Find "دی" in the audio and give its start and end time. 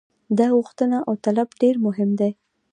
2.19-2.31